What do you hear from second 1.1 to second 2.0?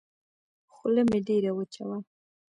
ډېره وچه وه.